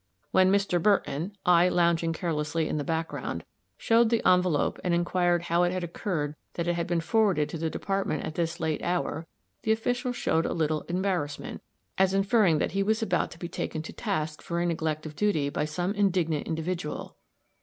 [0.31, 0.81] When Mr.
[0.81, 3.43] Burton I lounging carelessly in the background
[3.77, 7.59] showed the envelope and inquired how it had occurred that it had been forwarded to
[7.59, 9.27] the Department at this late hour,
[9.61, 11.61] the official showed a little embarrassment,
[11.99, 15.15] as inferring that he was about to be taken to task for a neglect of
[15.15, 17.15] duty by some indignant individual.